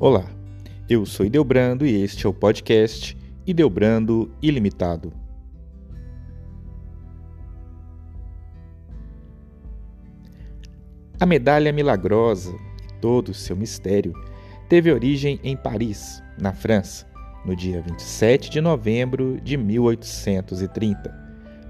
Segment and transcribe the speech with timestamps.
[0.00, 0.24] Olá,
[0.88, 3.14] eu sou Ideobrando e este é o podcast
[3.46, 5.12] Ideobrando Ilimitado.
[11.20, 14.14] A medalha milagrosa e todo o seu mistério
[14.70, 17.06] teve origem em Paris, na França,
[17.44, 21.14] no dia 27 de novembro de 1830,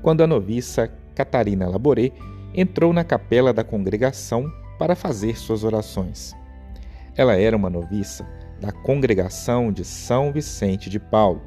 [0.03, 2.13] quando a noviça Catarina Laboré
[2.55, 6.35] entrou na capela da congregação para fazer suas orações.
[7.17, 8.27] Ela era uma noviça
[8.61, 11.43] da congregação de São Vicente de Paulo.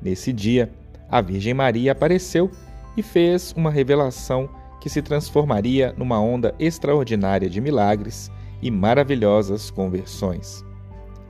[0.00, 0.70] Nesse dia,
[1.10, 2.50] a Virgem Maria apareceu
[2.96, 4.48] e fez uma revelação
[4.80, 10.64] que se transformaria numa onda extraordinária de milagres e maravilhosas conversões.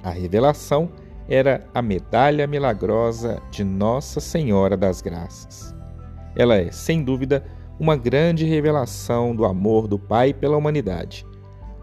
[0.02, 0.90] A revelação
[1.32, 5.74] era a medalha milagrosa de Nossa Senhora das Graças.
[6.36, 7.44] Ela é, sem dúvida,
[7.78, 11.26] uma grande revelação do amor do Pai pela humanidade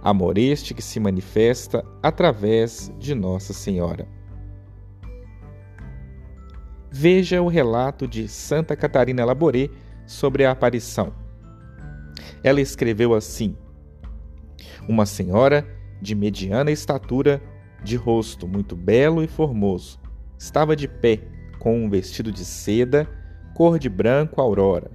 [0.02, 4.08] amor este que se manifesta através de Nossa Senhora.
[6.91, 9.69] Veja o relato de Santa Catarina Laboré
[10.08, 11.13] sobre a aparição.
[12.44, 13.56] Ela escreveu assim:
[14.88, 15.67] Uma senhora
[16.02, 17.41] de mediana estatura,
[17.83, 19.99] de rosto muito belo e formoso,
[20.38, 21.22] estava de pé,
[21.59, 23.08] com um vestido de seda,
[23.53, 24.91] cor de branco aurora.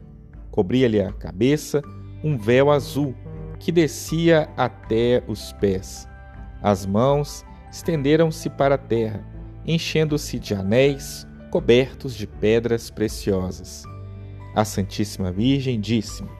[0.51, 1.83] Cobria-lhe a cabeça
[2.23, 3.15] um véu azul
[3.59, 6.09] que descia até os pés.
[6.63, 9.25] As mãos estenderam-se para a terra,
[9.67, 13.85] enchendo-se de anéis cobertos de pedras preciosas.
[14.55, 16.31] A Santíssima Virgem disse-me: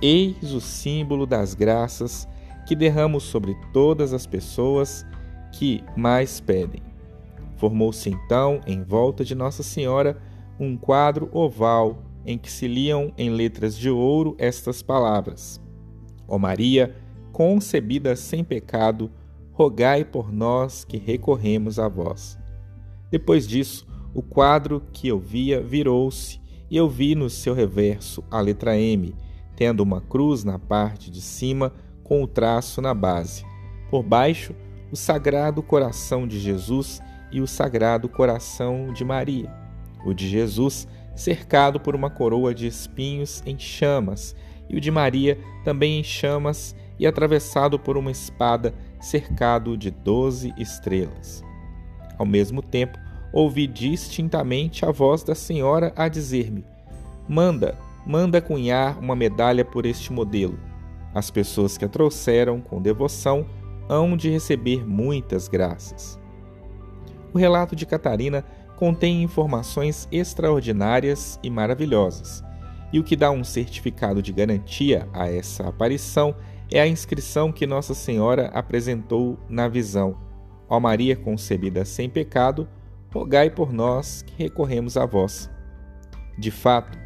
[0.00, 2.28] Eis o símbolo das graças
[2.66, 5.04] que derramo sobre todas as pessoas
[5.52, 6.82] que mais pedem.
[7.56, 10.20] Formou-se então, em volta de Nossa Senhora,
[10.58, 15.60] um quadro oval em que se liam em letras de ouro estas palavras:
[16.26, 16.94] Ó Maria,
[17.32, 19.10] concebida sem pecado,
[19.52, 22.38] rogai por nós que recorremos a vós.
[23.10, 28.40] Depois disso, o quadro que eu via virou-se e eu vi no seu reverso a
[28.40, 29.14] letra M,
[29.56, 31.72] tendo uma cruz na parte de cima
[32.04, 33.44] com o traço na base.
[33.90, 34.54] Por baixo,
[34.90, 37.00] o Sagrado Coração de Jesus
[37.30, 39.52] e o Sagrado Coração de Maria.
[40.04, 44.34] O de Jesus, cercado por uma coroa de espinhos em chamas,
[44.68, 50.52] e o de Maria, também em chamas e atravessado por uma espada cercado de doze
[50.58, 51.42] estrelas.
[52.18, 52.98] Ao mesmo tempo,
[53.32, 56.64] ouvi distintamente a voz da senhora a dizer-me:
[57.28, 57.76] Manda,
[58.06, 60.58] manda cunhar uma medalha por este modelo.
[61.14, 63.46] As pessoas que a trouxeram com devoção
[63.88, 66.18] hão de receber muitas graças.
[67.32, 68.44] O relato de Catarina
[68.76, 72.44] contém informações extraordinárias e maravilhosas
[72.92, 76.34] e o que dá um certificado de garantia a essa aparição
[76.70, 80.16] é a inscrição que Nossa Senhora apresentou na visão:
[80.68, 82.68] Ó Maria concebida sem pecado,
[83.12, 85.50] rogai por nós que recorremos a vós.
[86.38, 86.98] De fato,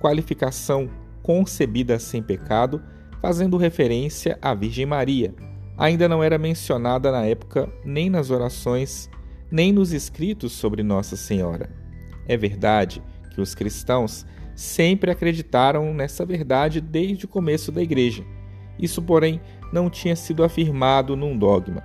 [0.00, 0.88] qualificação
[1.22, 2.82] concebida sem pecado,
[3.20, 5.34] fazendo referência à Virgem Maria,
[5.78, 9.08] ainda não era mencionada na época nem nas orações,
[9.50, 11.70] nem nos escritos sobre Nossa Senhora.
[12.26, 13.02] É verdade
[13.32, 18.24] que os cristãos sempre acreditaram nessa verdade desde o começo da Igreja.
[18.78, 19.40] Isso, porém,
[19.72, 21.82] não tinha sido afirmado num dogma.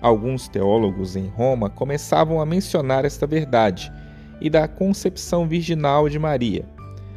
[0.00, 3.92] Alguns teólogos em Roma começavam a mencionar esta verdade
[4.40, 6.64] e da concepção virginal de Maria,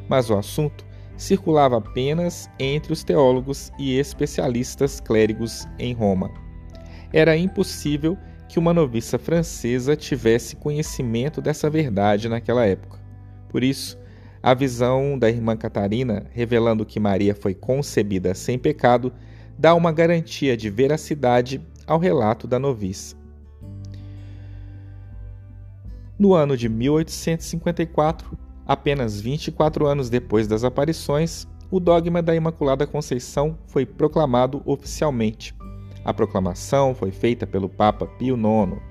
[0.09, 0.83] mas o assunto
[1.21, 6.31] circulava apenas entre os teólogos e especialistas clérigos em Roma.
[7.13, 8.17] Era impossível
[8.49, 12.99] que uma noviça francesa tivesse conhecimento dessa verdade naquela época.
[13.49, 13.99] Por isso,
[14.41, 19.13] a visão da irmã Catarina, revelando que Maria foi concebida sem pecado,
[19.59, 23.15] dá uma garantia de veracidade ao relato da noviça.
[26.17, 33.57] No ano de 1854, apenas 24 anos depois das aparições, o dogma da Imaculada Conceição
[33.67, 35.53] foi proclamado oficialmente.
[36.05, 38.81] A proclamação foi feita pelo Papa Pio IX.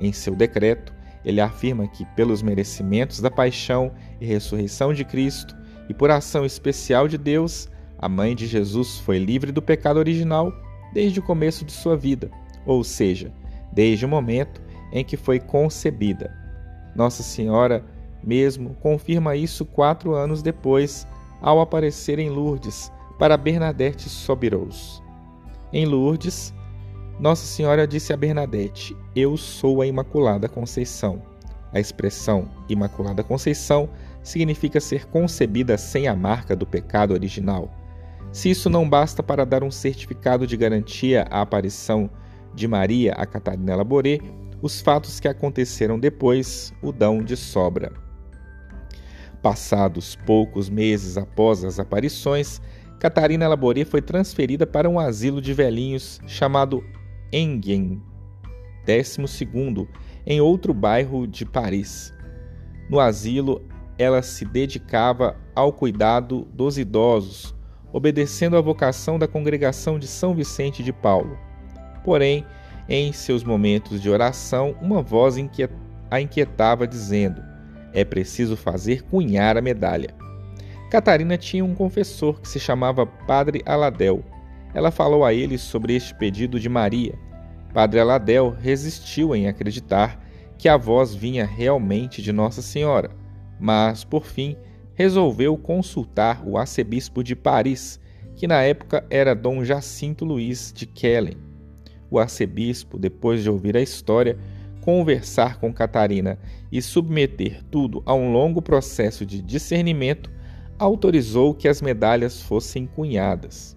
[0.00, 0.92] Em seu decreto,
[1.24, 5.56] ele afirma que, pelos merecimentos da paixão e ressurreição de Cristo
[5.88, 7.68] e por ação especial de Deus,
[8.00, 10.52] a mãe de Jesus foi livre do pecado original
[10.92, 12.32] desde o começo de sua vida,
[12.66, 13.32] ou seja,
[13.72, 14.60] desde o momento
[14.92, 16.36] em que foi concebida.
[16.96, 17.84] Nossa Senhora
[18.22, 21.06] mesmo confirma isso quatro anos depois,
[21.40, 25.02] ao aparecer em Lourdes para Bernadette Sobiros.
[25.72, 26.54] Em Lourdes,
[27.18, 31.22] nossa Senhora disse a Bernadette: Eu sou a Imaculada Conceição.
[31.72, 33.88] A expressão Imaculada Conceição
[34.22, 37.70] significa ser concebida sem a marca do pecado original.
[38.32, 42.08] Se isso não basta para dar um certificado de garantia à aparição
[42.54, 44.18] de Maria a Catarina Laboré,
[44.62, 47.92] os fatos que aconteceram depois o dão de sobra.
[49.42, 52.60] Passados poucos meses após as aparições,
[52.98, 56.84] Catarina Laboré foi transferida para um asilo de velhinhos chamado
[57.32, 58.02] Enghien,
[58.86, 59.88] 12,
[60.26, 62.12] em outro bairro de Paris.
[62.90, 63.62] No asilo,
[63.96, 67.54] ela se dedicava ao cuidado dos idosos,
[67.92, 71.38] obedecendo à vocação da congregação de São Vicente de Paulo.
[72.04, 72.44] Porém,
[72.88, 75.36] em seus momentos de oração, uma voz
[76.10, 77.49] a inquietava, dizendo:
[77.92, 80.14] É preciso fazer cunhar a medalha.
[80.90, 84.24] Catarina tinha um confessor que se chamava Padre Aladel.
[84.74, 87.18] Ela falou a ele sobre este pedido de Maria.
[87.72, 90.20] Padre Aladel resistiu em acreditar
[90.58, 93.10] que a voz vinha realmente de Nossa Senhora,
[93.58, 94.56] mas, por fim,
[94.94, 98.00] resolveu consultar o arcebispo de Paris,
[98.36, 101.38] que na época era Dom Jacinto Luiz de Kellen.
[102.10, 104.36] O arcebispo, depois de ouvir a história,
[104.80, 106.38] conversar com Catarina
[106.70, 110.30] e submeter tudo a um longo processo de discernimento,
[110.78, 113.76] autorizou que as medalhas fossem cunhadas.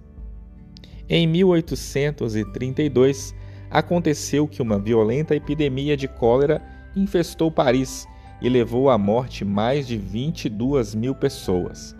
[1.09, 3.35] Em 1832,
[3.69, 6.61] aconteceu que uma violenta epidemia de cólera
[6.95, 8.07] infestou Paris
[8.41, 11.95] e levou à morte mais de 22 mil pessoas.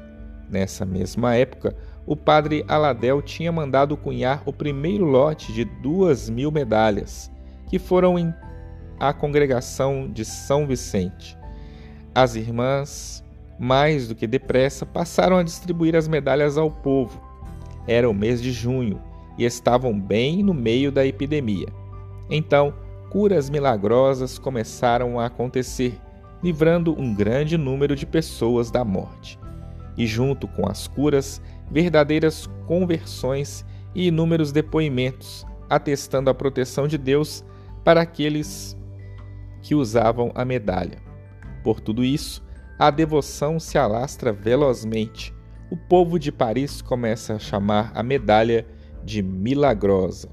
[0.49, 6.51] Nessa mesma época, o padre Aladel tinha mandado cunhar o primeiro lote de duas mil
[6.51, 7.31] medalhas,
[7.67, 8.19] que foram
[9.07, 11.37] à congregação de São Vicente.
[12.13, 13.23] As irmãs
[13.59, 17.21] mais do que depressa, passaram a distribuir as medalhas ao povo.
[17.87, 19.01] Era o mês de junho
[19.37, 21.67] e estavam bem no meio da epidemia.
[22.29, 22.73] Então,
[23.09, 25.99] curas milagrosas começaram a acontecer,
[26.43, 29.39] livrando um grande número de pessoas da morte.
[29.95, 37.45] E, junto com as curas, verdadeiras conversões e inúmeros depoimentos, atestando a proteção de Deus
[37.83, 38.75] para aqueles
[39.63, 41.01] que usavam a medalha.
[41.63, 42.45] Por tudo isso,
[42.77, 45.33] a devoção se alastra velozmente.
[45.71, 48.67] O povo de Paris começa a chamar a medalha
[49.03, 50.29] de milagrosa.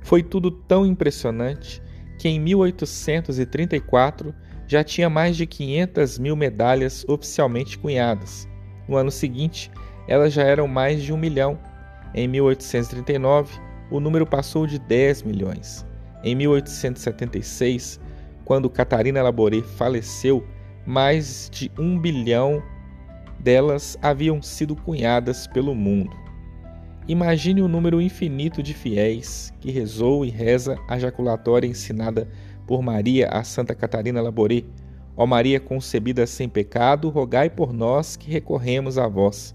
[0.00, 1.80] Foi tudo tão impressionante
[2.18, 4.34] que em 1834
[4.66, 8.48] já tinha mais de 500 mil medalhas oficialmente cunhadas.
[8.88, 9.70] No ano seguinte,
[10.08, 11.58] elas já eram mais de um milhão.
[12.14, 13.58] Em 1839,
[13.92, 15.86] o número passou de 10 milhões.
[16.24, 18.00] Em 1876,
[18.42, 20.44] quando Catarina Laboré faleceu,
[20.86, 22.62] mais de um bilhão
[23.38, 26.16] delas haviam sido cunhadas pelo mundo.
[27.06, 32.28] Imagine o número infinito de fiéis que rezou e reza a jaculatória ensinada
[32.66, 34.62] por Maria a Santa Catarina Laboré.
[35.16, 39.54] Ó Maria concebida sem pecado, rogai por nós que recorremos a vós.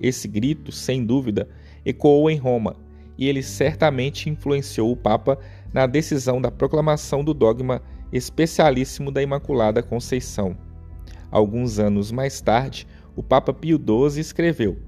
[0.00, 1.48] Esse grito, sem dúvida,
[1.84, 2.76] ecoou em Roma,
[3.16, 5.38] e ele certamente influenciou o Papa
[5.72, 7.82] na decisão da proclamação do dogma
[8.12, 10.56] especialíssimo da Imaculada Conceição.
[11.30, 12.86] Alguns anos mais tarde,
[13.16, 14.78] o Papa Pio XII escreveu: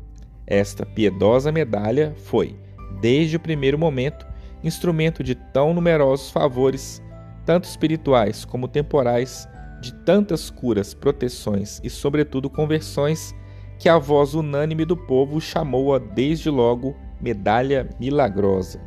[0.46, 2.56] Esta piedosa medalha foi,
[3.00, 4.26] desde o primeiro momento,
[4.62, 7.02] instrumento de tão numerosos favores,
[7.46, 9.48] tanto espirituais como temporais,
[9.80, 13.34] de tantas curas, proteções e, sobretudo, conversões,
[13.78, 18.80] que a voz unânime do povo chamou-a desde logo medalha milagrosa.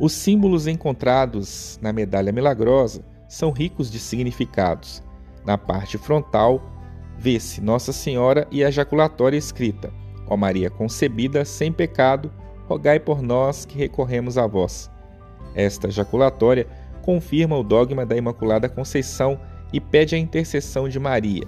[0.00, 5.02] Os símbolos encontrados na medalha milagrosa são ricos de significados.
[5.44, 6.62] Na parte frontal,
[7.18, 9.92] vê-se Nossa Senhora e a jaculatória escrita:
[10.26, 12.32] Ó Maria concebida sem pecado,
[12.66, 14.90] rogai por nós que recorremos a vós.
[15.54, 16.66] Esta jaculatória
[17.02, 19.38] confirma o dogma da Imaculada Conceição
[19.72, 21.46] e pede a intercessão de Maria.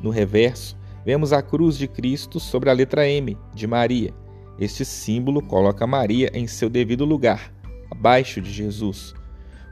[0.00, 4.12] No reverso, vemos a cruz de Cristo sobre a letra M de Maria.
[4.58, 7.52] Este símbolo coloca Maria em seu devido lugar
[7.90, 9.14] abaixo de Jesus.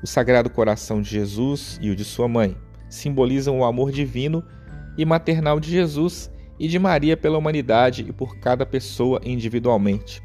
[0.02, 2.56] O Sagrado Coração de Jesus e o de sua mãe
[2.88, 4.42] simbolizam o amor divino
[4.97, 10.23] e maternal de Jesus e de Maria pela humanidade e por cada pessoa individualmente.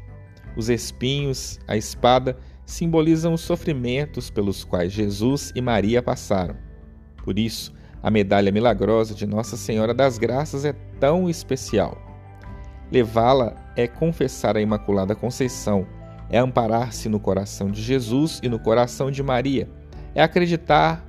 [0.56, 6.56] Os espinhos, a espada, simbolizam os sofrimentos pelos quais Jesus e Maria passaram.
[7.22, 7.72] Por isso,
[8.04, 11.96] a medalha milagrosa de Nossa Senhora das Graças é tão especial.
[12.92, 15.86] Levá-la é confessar a Imaculada Conceição
[16.28, 19.70] é amparar-se no coração de Jesus e no coração de Maria,
[20.14, 21.02] é acreditar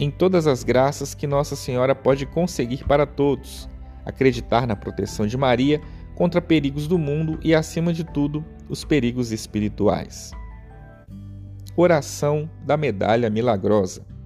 [0.00, 3.68] em todas as graças que Nossa Senhora pode conseguir para todos,
[4.06, 5.82] acreditar na proteção de Maria
[6.14, 10.30] contra perigos do mundo e, acima de tudo, os perigos espirituais.
[11.76, 14.17] Oração da Medalha Milagrosa.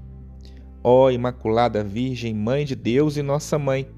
[0.83, 3.89] Ó Imaculada Virgem, Mãe de Deus e Nossa Mãe,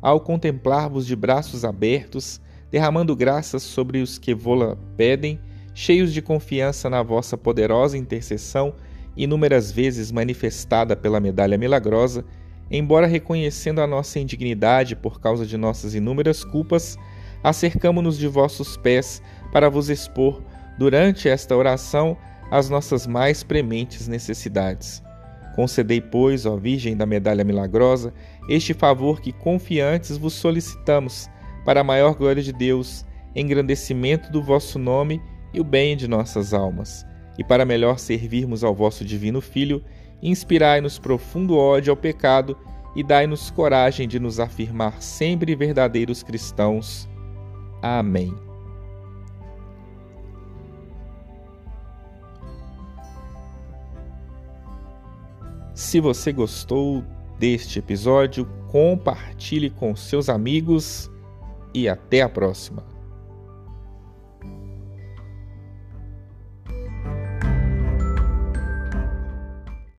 [0.00, 5.38] ao contemplar-vos de braços abertos, derramando graças sobre os que vô-la pedem,
[5.74, 8.74] cheios de confiança na vossa poderosa intercessão,
[9.16, 12.24] inúmeras vezes manifestada pela medalha milagrosa,
[12.70, 16.98] embora reconhecendo a nossa indignidade por causa de nossas inúmeras culpas,
[17.44, 19.22] acercamo-nos de vossos pés
[19.52, 20.42] para vos expor,
[20.78, 22.16] durante esta oração,
[22.50, 25.02] as nossas mais prementes necessidades.
[25.54, 28.12] Concedei, pois, ó Virgem da Medalha Milagrosa,
[28.48, 31.28] este favor que confiantes vos solicitamos,
[31.64, 33.04] para a maior glória de Deus,
[33.34, 35.20] engrandecimento do vosso nome
[35.52, 37.06] e o bem de nossas almas.
[37.38, 39.82] E para melhor servirmos ao vosso divino Filho,
[40.22, 42.56] inspirai-nos profundo ódio ao pecado
[42.94, 47.08] e dai-nos coragem de nos afirmar sempre verdadeiros cristãos.
[47.80, 48.51] Amém.
[55.82, 57.02] Se você gostou
[57.40, 61.10] deste episódio, compartilhe com seus amigos
[61.74, 62.91] e até a próxima.